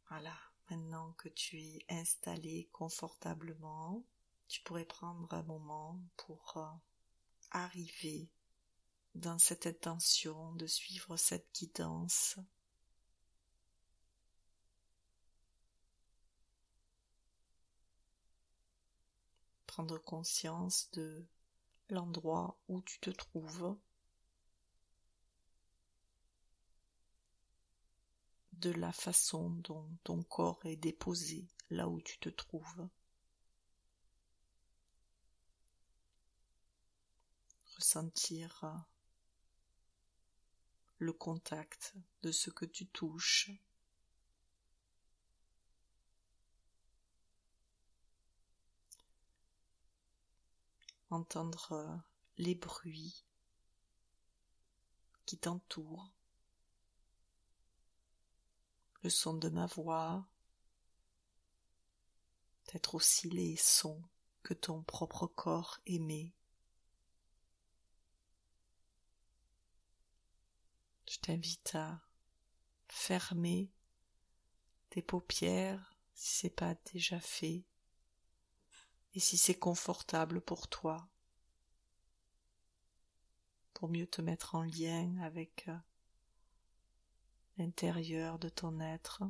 Voilà, 0.10 0.36
maintenant 0.72 1.12
que 1.18 1.28
tu 1.28 1.60
es 1.60 1.86
installé 1.90 2.70
confortablement, 2.72 4.06
tu 4.48 4.62
pourrais 4.62 4.86
prendre 4.86 5.34
un 5.34 5.44
moment 5.44 6.02
pour 6.16 6.58
arriver 7.52 8.30
dans 9.14 9.38
cette 9.38 9.68
intention 9.68 10.54
de 10.54 10.66
suivre 10.68 11.18
cette 11.18 11.54
guidance. 11.54 12.40
Prendre 19.68 19.98
conscience 19.98 20.90
de 20.94 21.26
l'endroit 21.90 22.58
où 22.70 22.82
tu 22.82 22.98
te 23.02 23.10
trouves, 23.10 23.78
de 28.62 28.72
la 28.72 28.92
façon 28.92 29.50
dont 29.50 29.90
ton 30.04 30.24
corps 30.24 30.66
est 30.66 30.76
déposé 30.76 31.48
là 31.70 31.88
où 31.90 32.00
tu 32.00 32.20
te 32.20 32.30
trouves. 32.30 32.88
Ressentir 37.76 38.66
le 41.00 41.12
contact 41.12 41.96
de 42.22 42.32
ce 42.32 42.52
que 42.52 42.66
tu 42.66 42.86
touches 42.86 43.52
entendre 51.12 52.02
les 52.38 52.56
bruits 52.56 53.26
qui 55.26 55.38
t'entourent, 55.38 56.14
le 59.04 59.10
son 59.10 59.34
de 59.34 59.50
ma 59.50 59.66
voix, 59.66 60.28
peut-être 62.64 62.96
aussi 62.96 63.30
les 63.30 63.56
sons 63.56 64.02
que 64.44 64.54
ton 64.54 64.84
propre 64.84 65.28
corps 65.28 65.80
émet. 65.86 66.34
Je 71.10 71.18
t'invite 71.20 71.76
à 71.76 72.00
fermer 72.88 73.70
tes 74.90 75.02
paupières 75.02 75.96
si 76.14 76.40
c'est 76.40 76.50
pas 76.50 76.76
déjà 76.94 77.20
fait 77.20 77.66
et 79.14 79.20
si 79.20 79.38
c'est 79.38 79.58
confortable 79.58 80.40
pour 80.40 80.68
toi, 80.70 81.10
pour 83.74 83.90
mieux 83.90 84.08
te 84.08 84.22
mettre 84.22 84.56
en 84.56 84.64
lien 84.64 85.18
avec 85.22 85.68
euh, 85.68 85.78
l'intérieur 87.58 88.40
de 88.40 88.50
ton 88.50 88.80
être. 88.80 89.24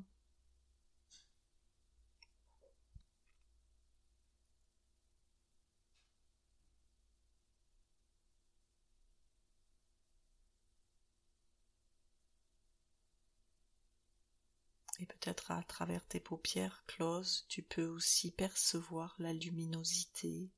et 15.01 15.05
peut-être 15.07 15.49
à 15.49 15.63
travers 15.63 16.05
tes 16.05 16.19
paupières 16.19 16.83
closes, 16.85 17.45
tu 17.49 17.63
peux 17.63 17.87
aussi 17.87 18.29
percevoir 18.29 19.15
la 19.17 19.33
luminosité. 19.33 20.51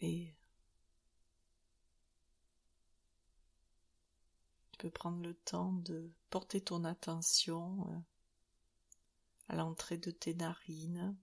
Tu 0.00 0.34
peux 4.78 4.90
prendre 4.90 5.20
le 5.22 5.34
temps 5.34 5.72
de 5.72 6.12
porter 6.30 6.60
ton 6.60 6.84
attention 6.84 7.84
euh, 7.90 7.98
à 9.48 9.56
l'entrée 9.56 9.98
de 9.98 10.12
tes 10.12 10.34
narines, 10.34 11.16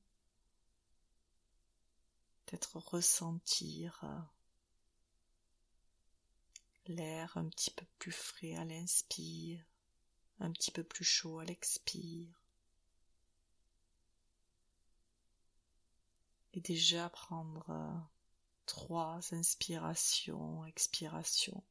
peut-être 2.46 2.76
ressentir 2.78 4.02
euh, 4.04 4.20
l'air 6.88 7.38
un 7.38 7.48
petit 7.48 7.72
peu 7.72 7.86
plus 7.98 8.12
frais 8.12 8.56
à 8.56 8.66
l'inspire, 8.66 9.64
un 10.40 10.52
petit 10.52 10.72
peu 10.72 10.84
plus 10.84 11.06
chaud 11.06 11.40
à 11.40 11.46
l'expire. 11.46 12.42
Et 16.54 16.60
déjà 16.60 17.10
prendre 17.10 17.70
euh, 17.70 18.15
trois 18.66 19.20
inspirations, 19.32 20.66
expirations. 20.66 21.64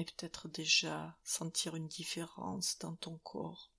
Et 0.00 0.04
peut-être 0.06 0.48
déjà 0.48 1.14
sentir 1.24 1.76
une 1.76 1.86
différence 1.86 2.78
dans 2.78 2.96
ton 2.96 3.18
corps. 3.18 3.70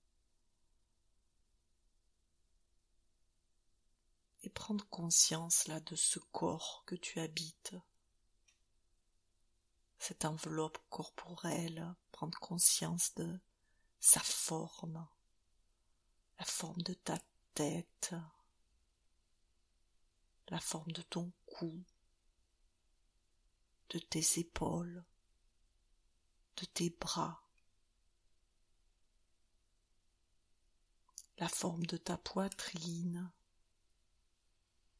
Et 4.44 4.48
prendre 4.48 4.88
conscience 4.88 5.66
là 5.66 5.80
de 5.80 5.96
ce 5.96 6.20
corps 6.20 6.84
que 6.86 6.94
tu 6.94 7.18
habites, 7.18 7.74
cette 9.98 10.24
enveloppe 10.24 10.78
corporelle, 10.90 11.92
prendre 12.12 12.38
conscience 12.38 13.12
de 13.16 13.40
sa 13.98 14.20
forme, 14.20 15.04
la 16.38 16.44
forme 16.44 16.82
de 16.82 16.94
ta 16.94 17.18
tête, 17.54 18.14
la 20.46 20.60
forme 20.60 20.92
de 20.92 21.02
ton 21.02 21.32
cou, 21.46 21.82
de 23.90 23.98
tes 23.98 24.38
épaules, 24.38 25.04
tes 26.66 26.90
bras, 26.90 27.42
la 31.38 31.48
forme 31.48 31.84
de 31.86 31.96
ta 31.96 32.16
poitrine, 32.16 33.32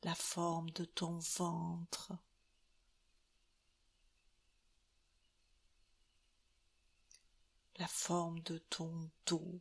la 0.02 0.14
forme 0.14 0.70
de 0.70 0.84
ton 0.84 1.18
ventre, 1.18 2.18
la 7.76 7.86
forme 7.86 8.40
de 8.40 8.58
ton 8.58 9.10
dos, 9.26 9.60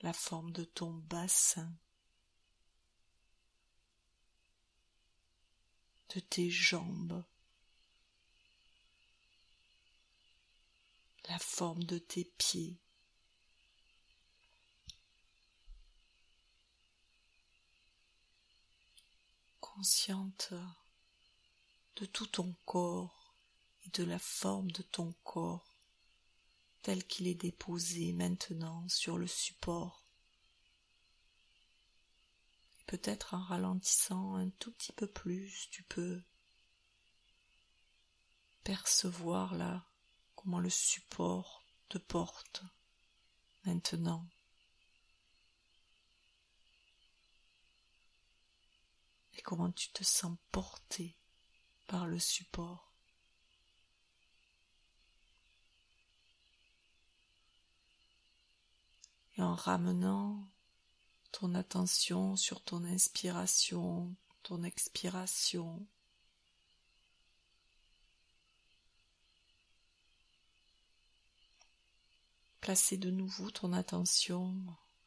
la 0.00 0.12
forme 0.12 0.50
de 0.52 0.64
ton 0.64 0.92
bassin, 1.08 1.72
de 6.14 6.20
tes 6.20 6.48
jambes, 6.48 7.24
la 11.28 11.38
forme 11.40 11.82
de 11.82 11.98
tes 11.98 12.24
pieds. 12.24 12.78
Consciente 19.60 20.54
de 21.96 22.06
tout 22.06 22.28
ton 22.28 22.54
corps 22.64 23.34
et 23.84 23.90
de 23.90 24.04
la 24.04 24.20
forme 24.20 24.70
de 24.70 24.82
ton 24.82 25.12
corps 25.24 25.82
tel 26.82 27.04
qu'il 27.04 27.26
est 27.26 27.34
déposé 27.34 28.12
maintenant 28.12 28.88
sur 28.88 29.18
le 29.18 29.26
support 29.26 30.03
peut-être 32.86 33.34
en 33.34 33.42
ralentissant 33.42 34.36
un 34.36 34.50
tout 34.50 34.72
petit 34.72 34.92
peu 34.92 35.06
plus, 35.06 35.68
tu 35.70 35.82
peux 35.84 36.22
percevoir 38.62 39.54
là 39.54 39.86
comment 40.34 40.58
le 40.58 40.70
support 40.70 41.64
te 41.88 41.98
porte 41.98 42.62
maintenant. 43.64 44.28
Et 49.34 49.42
comment 49.42 49.70
tu 49.70 49.90
te 49.90 50.04
sens 50.04 50.36
porté 50.52 51.18
par 51.86 52.06
le 52.06 52.18
support. 52.18 52.92
Et 59.36 59.42
en 59.42 59.54
ramenant 59.54 60.53
ton 61.34 61.56
attention 61.56 62.36
sur 62.36 62.62
ton 62.62 62.84
inspiration, 62.84 64.14
ton 64.44 64.62
expiration. 64.62 65.84
Placez 72.60 72.98
de 72.98 73.10
nouveau 73.10 73.50
ton 73.50 73.72
attention 73.72 74.54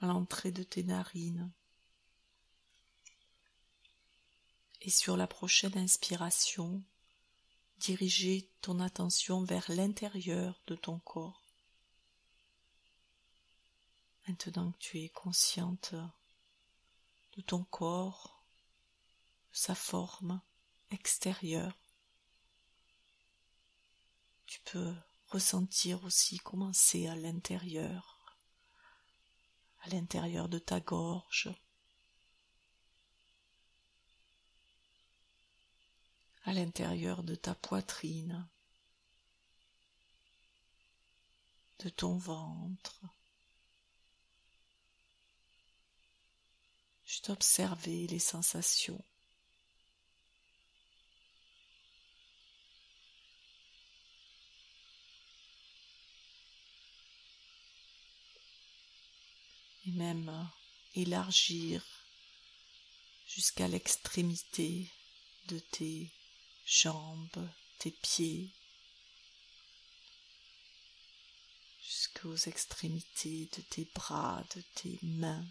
à 0.01 0.07
l'entrée 0.07 0.51
de 0.51 0.63
tes 0.63 0.83
narines. 0.83 1.49
Et 4.81 4.89
sur 4.89 5.15
la 5.15 5.27
prochaine 5.27 5.77
inspiration, 5.77 6.83
dirigez 7.79 8.51
ton 8.59 8.81
attention 8.81 9.45
vers 9.45 9.71
l'intérieur 9.71 10.61
de 10.67 10.75
ton 10.75 10.99
corps. 10.99 11.41
Maintenant 14.27 14.73
que 14.73 14.77
tu 14.79 14.99
es 14.99 15.09
consciente 15.09 15.95
de 17.37 17.41
ton 17.41 17.63
corps, 17.65 18.43
de 19.51 19.57
sa 19.57 19.75
forme 19.75 20.41
extérieure, 20.89 21.77
tu 24.47 24.59
peux 24.61 24.95
ressentir 25.27 26.03
aussi 26.03 26.39
comment 26.39 26.73
c'est 26.73 27.07
à 27.07 27.15
l'intérieur, 27.15 28.37
à 29.81 29.89
l'intérieur 29.89 30.49
de 30.49 30.57
ta 30.57 30.79
gorge, 30.79 31.49
à 36.45 36.53
l'intérieur 36.53 37.23
de 37.23 37.35
ta 37.35 37.53
poitrine, 37.53 38.47
de 41.79 41.89
ton 41.89 42.17
ventre. 42.17 43.01
Observer 47.29 48.07
les 48.07 48.19
sensations. 48.19 49.03
Et 59.85 59.91
même 59.91 60.49
élargir 60.95 61.83
jusqu'à 63.27 63.67
l'extrémité 63.67 64.89
de 65.47 65.59
tes 65.59 66.09
jambes, 66.65 67.49
tes 67.79 67.91
pieds, 67.91 68.53
jusqu'aux 71.83 72.37
extrémités 72.37 73.49
de 73.57 73.61
tes 73.63 73.85
bras, 73.93 74.45
de 74.55 74.61
tes 74.75 74.97
mains. 75.01 75.45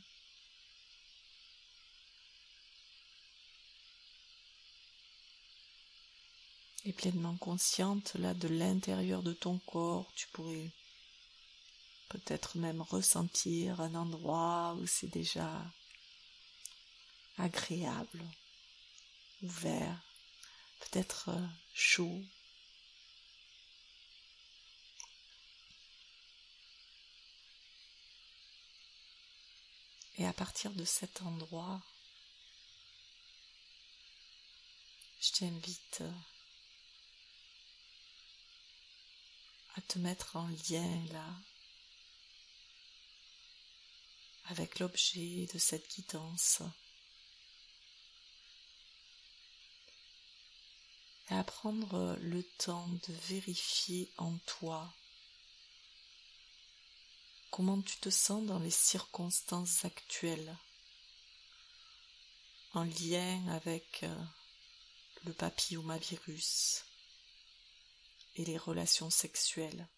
Et 6.86 6.92
pleinement 6.92 7.36
consciente 7.36 8.14
là 8.14 8.32
de 8.32 8.46
l'intérieur 8.46 9.24
de 9.24 9.32
ton 9.32 9.58
corps, 9.58 10.06
tu 10.14 10.28
pourrais 10.28 10.70
peut-être 12.08 12.58
même 12.58 12.80
ressentir 12.80 13.80
un 13.80 13.96
endroit 13.96 14.76
où 14.78 14.86
c'est 14.86 15.08
déjà 15.08 15.50
agréable, 17.38 18.22
ouvert, 19.42 20.00
peut-être 20.78 21.30
euh, 21.30 21.46
chaud. 21.74 22.22
Et 30.18 30.24
à 30.24 30.32
partir 30.32 30.70
de 30.70 30.84
cet 30.84 31.20
endroit, 31.22 31.82
je 35.20 35.32
t'invite 35.32 36.04
à 39.76 39.80
te 39.82 39.98
mettre 39.98 40.36
en 40.36 40.48
lien 40.48 41.04
là 41.12 41.26
avec 44.48 44.78
l'objet 44.78 45.46
de 45.52 45.58
cette 45.58 45.88
guidance. 45.94 46.62
Et 51.30 51.34
à 51.34 51.42
prendre 51.42 52.16
le 52.20 52.42
temps 52.58 52.86
de 52.86 53.12
vérifier 53.28 54.12
en 54.16 54.36
toi 54.46 54.94
comment 57.50 57.80
tu 57.80 57.96
te 57.98 58.10
sens 58.10 58.44
dans 58.44 58.58
les 58.58 58.70
circonstances 58.70 59.84
actuelles 59.84 60.56
en 62.74 62.84
lien 62.84 63.48
avec 63.48 64.02
euh, 64.02 64.24
le 65.24 65.32
papillomavirus 65.32 66.85
et 68.36 68.44
les 68.44 68.58
relations 68.58 69.10
sexuelles. 69.10 69.88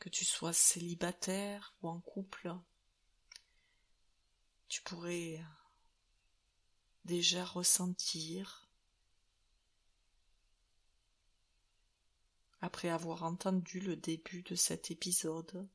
Que 0.00 0.08
tu 0.08 0.24
sois 0.24 0.52
célibataire 0.52 1.74
ou 1.82 1.88
en 1.88 2.00
couple, 2.00 2.54
tu 4.68 4.82
pourrais 4.82 5.40
déjà 7.04 7.44
ressentir, 7.44 8.67
après 12.68 12.90
avoir 12.90 13.22
entendu 13.22 13.80
le 13.80 13.96
début 13.96 14.42
de 14.42 14.54
cet 14.54 14.90
épisode, 14.90 15.66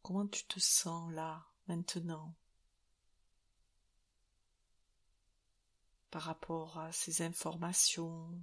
comment 0.00 0.26
tu 0.26 0.46
te 0.46 0.58
sens 0.58 1.12
là, 1.12 1.46
maintenant, 1.68 2.34
par 6.10 6.22
rapport 6.22 6.78
à 6.78 6.92
ces 6.92 7.20
informations? 7.20 8.40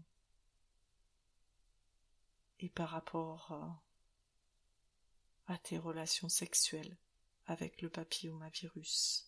Et 2.59 2.69
par 2.69 2.89
rapport 2.89 3.81
à 5.47 5.57
tes 5.57 5.79
relations 5.79 6.29
sexuelles 6.29 6.99
avec 7.47 7.81
le 7.81 7.89
papillomavirus? 7.89 9.27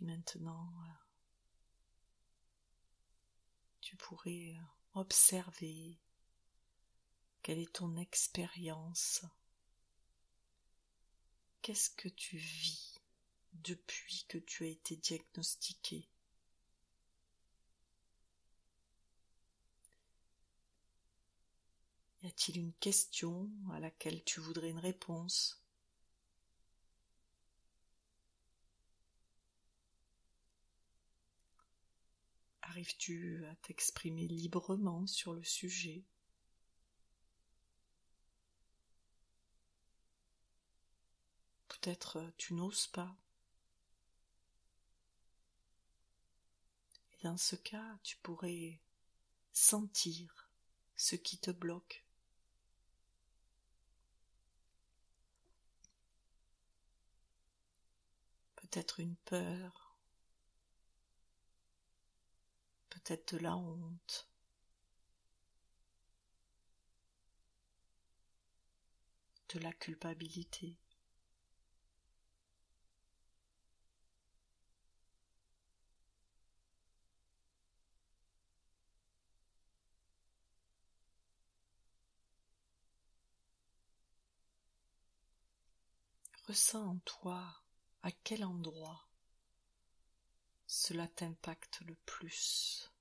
Maintenant, 0.00 0.72
euh, 0.82 0.92
tu 3.80 3.96
pourrais 3.96 4.54
euh, 4.56 4.62
observer 4.94 5.98
quelle 7.42 7.58
est 7.58 7.72
ton 7.74 7.96
expérience. 7.96 9.24
Qu'est-ce 11.62 11.90
que 11.90 12.08
tu 12.08 12.36
vis 12.36 12.98
depuis 13.52 14.24
que 14.28 14.38
tu 14.38 14.64
as 14.64 14.68
été 14.68 14.96
diagnostiqué 14.96 16.08
Y 22.22 22.26
a-t-il 22.26 22.58
une 22.58 22.72
question 22.74 23.48
à 23.72 23.78
laquelle 23.78 24.24
tu 24.24 24.40
voudrais 24.40 24.70
une 24.70 24.80
réponse? 24.80 25.57
Arrives-tu 32.68 33.46
à 33.46 33.54
t'exprimer 33.56 34.28
librement 34.28 35.06
sur 35.06 35.32
le 35.32 35.42
sujet? 35.42 36.04
Peut-être 41.68 42.18
euh, 42.18 42.30
tu 42.36 42.52
n'oses 42.52 42.86
pas. 42.88 43.16
Et 47.12 47.24
dans 47.24 47.38
ce 47.38 47.56
cas, 47.56 47.98
tu 48.02 48.18
pourrais 48.18 48.78
sentir 49.52 50.50
ce 50.94 51.16
qui 51.16 51.38
te 51.38 51.50
bloque. 51.50 52.04
Peut-être 58.56 59.00
une 59.00 59.16
peur, 59.24 59.87
peut-être 62.98 63.34
de 63.34 63.38
la 63.38 63.56
honte. 63.56 64.28
de 69.54 69.60
la 69.60 69.72
culpabilité. 69.72 70.76
Ressens 86.46 86.86
en 86.86 86.98
toi 87.06 87.62
à 88.02 88.10
quel 88.10 88.44
endroit 88.44 89.07
cela 90.68 91.08
t'impacte 91.08 91.80
le 91.86 91.94
plus. 92.04 92.92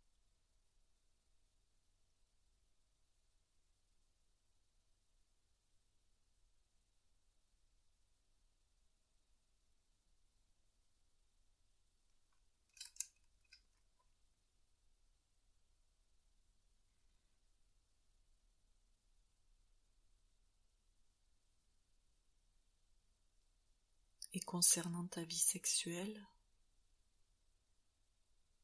Et 24.33 24.39
concernant 24.39 25.07
ta 25.07 25.23
vie 25.23 25.35
sexuelle, 25.35 26.25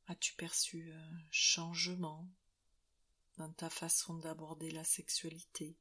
as-tu 0.08 0.34
perçu 0.36 0.92
un 0.94 1.20
changement 1.32 2.28
dans 3.38 3.52
ta 3.54 3.70
façon 3.70 4.16
d'aborder 4.16 4.72
la 4.72 4.84
sexualité? 4.84 5.78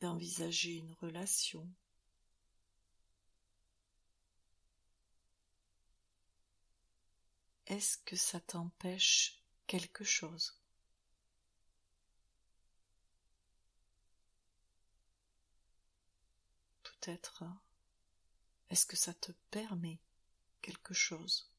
D'envisager 0.00 0.76
une 0.76 0.92
relation? 0.94 1.68
Est-ce 7.66 7.98
que 7.98 8.16
ça 8.16 8.40
t'empêche 8.40 9.42
quelque 9.66 10.04
chose? 10.04 10.59
Peut-être. 17.00 17.44
Est-ce 18.68 18.86
que 18.86 18.96
ça 18.96 19.14
te 19.14 19.32
permet 19.50 19.98
quelque 20.62 20.94
chose? 20.94 21.50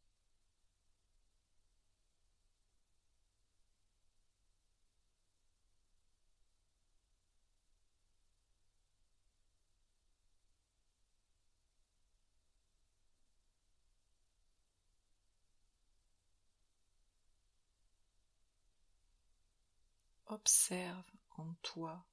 Observe 20.28 21.12
en 21.38 21.54
toi 21.62 22.06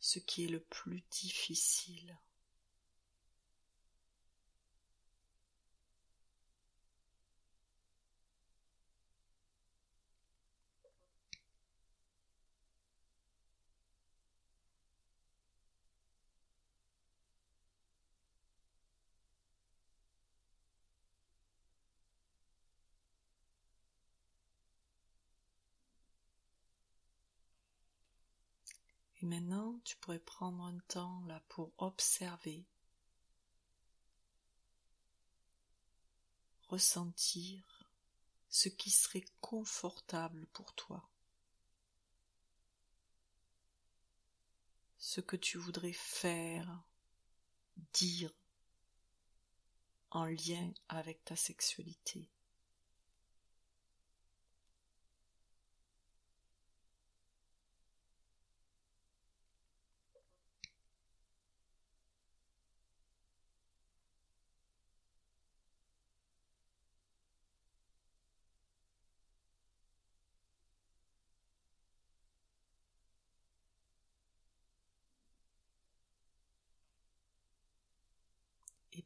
ce 0.00 0.18
qui 0.18 0.44
est 0.44 0.48
le 0.48 0.60
plus 0.60 1.02
difficile. 1.10 2.16
Et 29.20 29.26
maintenant, 29.26 29.80
tu 29.84 29.96
pourrais 29.96 30.20
prendre 30.20 30.62
un 30.62 30.78
temps 30.86 31.20
là 31.26 31.42
pour 31.48 31.72
observer, 31.78 32.64
ressentir 36.68 37.90
ce 38.48 38.68
qui 38.68 38.90
serait 38.90 39.24
confortable 39.40 40.46
pour 40.52 40.72
toi. 40.74 41.08
Ce 44.98 45.20
que 45.20 45.36
tu 45.36 45.58
voudrais 45.58 45.92
faire, 45.92 46.82
dire 47.92 48.32
en 50.10 50.24
lien 50.24 50.72
avec 50.88 51.24
ta 51.24 51.36
sexualité. 51.36 52.30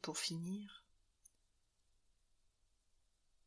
Pour 0.03 0.17
finir, 0.17 0.83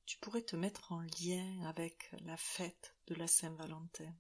tu 0.07 0.17
pourrais 0.19 0.43
te 0.43 0.57
mettre 0.57 0.91
en 0.91 1.03
lien 1.03 1.63
avec 1.67 2.11
la 2.25 2.39
fête 2.39 2.97
de 3.09 3.15
la 3.15 3.29
Saint-Valentin. 3.29 4.15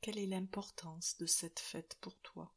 Quelle 0.00 0.18
est 0.18 0.26
l'importance 0.26 1.18
de 1.18 1.26
cette 1.26 1.58
fête 1.58 1.96
pour 2.00 2.16
toi? 2.20 2.54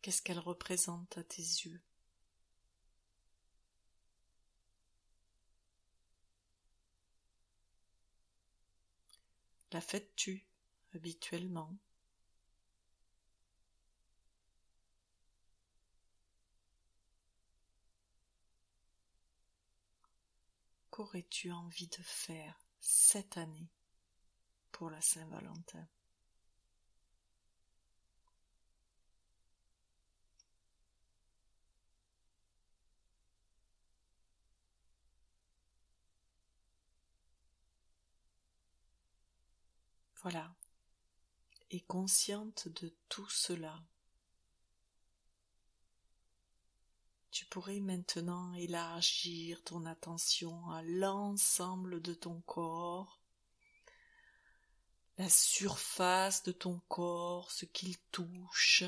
Qu'est-ce 0.00 0.22
qu'elle 0.22 0.38
représente 0.38 1.18
à 1.18 1.22
tes 1.22 1.42
yeux? 1.42 1.82
La 9.74 9.80
fais-tu 9.80 10.46
habituellement. 10.94 11.76
Qu'aurais-tu 20.90 21.50
envie 21.50 21.88
de 21.88 22.02
faire 22.04 22.56
cette 22.78 23.36
année 23.36 23.68
pour 24.70 24.90
la 24.90 25.00
Saint-Valentin? 25.00 25.88
Voilà. 40.24 40.54
Et 41.70 41.80
consciente 41.82 42.68
de 42.68 42.94
tout 43.10 43.28
cela, 43.28 43.78
tu 47.30 47.44
pourrais 47.44 47.80
maintenant 47.80 48.54
élargir 48.54 49.62
ton 49.64 49.84
attention 49.84 50.70
à 50.70 50.82
l'ensemble 50.82 52.00
de 52.00 52.14
ton 52.14 52.40
corps, 52.40 53.20
la 55.18 55.28
surface 55.28 56.42
de 56.42 56.52
ton 56.52 56.80
corps, 56.88 57.50
ce 57.50 57.66
qu'il 57.66 57.98
touche, 58.10 58.84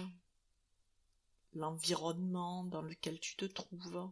l'environnement 1.53 2.64
dans 2.64 2.83
lequel 2.83 3.20
tu 3.20 3.37
te 3.37 3.44
trouves, 3.44 4.11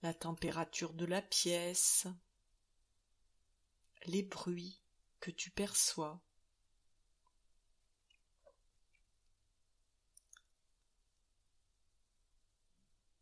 la 0.00 0.14
température 0.14 0.94
de 0.94 1.04
la 1.04 1.20
pièce, 1.20 2.06
les 4.06 4.22
bruits 4.22 4.80
que 5.20 5.30
tu 5.30 5.50
perçois. 5.50 6.20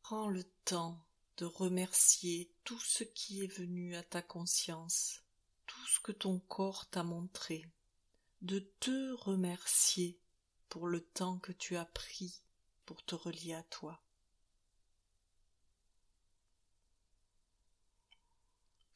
Prends 0.03 0.29
le 0.29 0.45
temps 0.65 1.05
de 1.39 1.45
remercier 1.45 2.51
tout 2.65 2.79
ce 2.79 3.05
qui 3.05 3.43
est 3.43 3.59
venu 3.59 3.97
à 3.97 4.03
ta 4.03 4.23
conscience, 4.23 5.23
tout 5.67 5.87
ce 5.89 6.01
que 6.01 6.13
ton 6.13 6.39
corps 6.39 6.87
t'a 6.91 7.03
montré, 7.03 7.67
de 8.43 8.61
te 8.81 9.13
remercier 9.15 10.19
pour 10.69 10.87
le 10.87 11.01
temps 11.01 11.39
que 11.39 11.53
tu 11.53 11.77
as 11.77 11.87
pris 11.87 12.41
pour 12.85 13.05
te 13.05 13.15
relier 13.15 13.55
à 13.55 13.63
toi. 13.65 14.06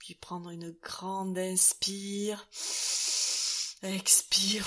Puis 0.00 0.14
prendre 0.14 0.48
une 0.48 0.70
grande 0.82 1.36
inspire. 1.36 2.48
Expire. 3.82 4.66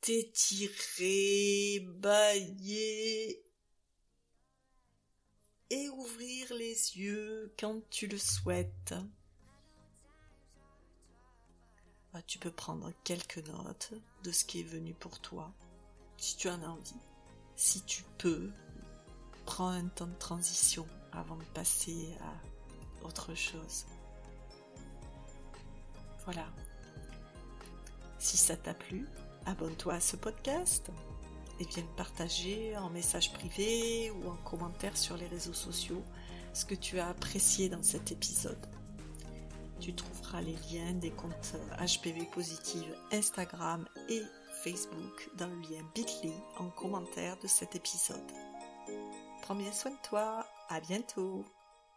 T'étirer, 0.00 1.80
bailler. 1.80 3.44
Et 5.68 5.90
ouvrir 5.90 6.54
les 6.54 6.96
yeux 6.96 7.54
quand 7.60 7.82
tu 7.90 8.06
le 8.06 8.16
souhaites. 8.16 8.94
Ah, 12.14 12.22
tu 12.22 12.38
peux 12.38 12.50
prendre 12.50 12.90
quelques 13.04 13.46
notes 13.46 13.92
de 14.24 14.32
ce 14.32 14.46
qui 14.46 14.60
est 14.60 14.64
venu 14.64 14.94
pour 14.94 15.20
toi, 15.20 15.52
si 16.16 16.38
tu 16.38 16.48
en 16.48 16.62
as 16.62 16.68
envie. 16.68 16.94
Si 17.56 17.82
tu 17.82 18.04
peux, 18.16 18.50
prends 19.44 19.68
un 19.68 19.88
temps 19.88 20.06
de 20.06 20.18
transition 20.18 20.88
avant 21.18 21.36
de 21.36 21.44
passer 21.54 22.16
à 22.20 23.06
autre 23.06 23.34
chose. 23.34 23.86
Voilà. 26.24 26.46
Si 28.18 28.36
ça 28.36 28.56
t'a 28.56 28.74
plu, 28.74 29.06
abonne-toi 29.46 29.94
à 29.94 30.00
ce 30.00 30.16
podcast 30.16 30.90
et 31.60 31.64
viens 31.64 31.86
partager 31.96 32.76
en 32.76 32.90
message 32.90 33.32
privé 33.32 34.10
ou 34.10 34.28
en 34.28 34.36
commentaire 34.36 34.96
sur 34.96 35.16
les 35.16 35.26
réseaux 35.26 35.54
sociaux 35.54 36.02
ce 36.52 36.64
que 36.64 36.74
tu 36.74 36.98
as 36.98 37.08
apprécié 37.08 37.68
dans 37.68 37.82
cet 37.82 38.12
épisode. 38.12 38.66
Tu 39.80 39.94
trouveras 39.94 40.40
les 40.40 40.56
liens 40.72 40.92
des 40.94 41.10
comptes 41.10 41.54
HPV 41.78 42.24
Positive 42.32 42.96
Instagram 43.12 43.86
et 44.08 44.22
Facebook 44.64 45.30
dans 45.36 45.46
le 45.46 45.60
lien 45.60 45.82
bit.ly 45.94 46.32
en 46.58 46.68
commentaire 46.68 47.38
de 47.38 47.46
cet 47.46 47.76
épisode. 47.76 48.32
Prends 49.42 49.54
bien 49.54 49.72
soin 49.72 49.92
de 49.92 50.08
toi, 50.08 50.44
à 50.68 50.80
bientôt 50.80 51.44